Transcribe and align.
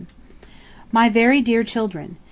MY 0.93 1.09
VERY 1.09 1.41
DEAR 1.43 1.63
CHILDREN 1.63 2.17